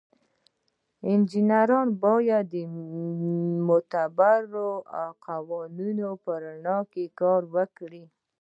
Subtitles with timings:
[1.09, 1.69] انجینر
[2.03, 2.55] باید د
[3.67, 4.69] معتبرو
[5.25, 8.03] قوانینو په رڼا کې کار وکړي.